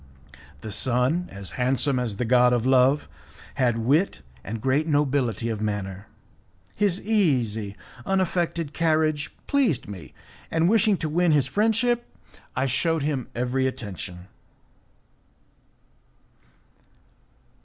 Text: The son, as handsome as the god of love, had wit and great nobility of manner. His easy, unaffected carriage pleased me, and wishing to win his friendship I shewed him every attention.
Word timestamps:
The 0.61 0.71
son, 0.71 1.27
as 1.31 1.51
handsome 1.61 1.99
as 1.99 2.17
the 2.17 2.25
god 2.25 2.53
of 2.53 2.65
love, 2.65 3.07
had 3.53 3.77
wit 3.77 4.21
and 4.43 4.59
great 4.59 4.87
nobility 4.87 5.47
of 5.47 5.61
manner. 5.61 6.07
His 6.75 6.99
easy, 7.03 7.75
unaffected 8.03 8.73
carriage 8.73 9.31
pleased 9.45 9.87
me, 9.87 10.15
and 10.49 10.67
wishing 10.67 10.97
to 10.97 11.07
win 11.07 11.33
his 11.33 11.45
friendship 11.45 12.03
I 12.55 12.65
shewed 12.65 13.03
him 13.03 13.27
every 13.35 13.67
attention. 13.67 14.27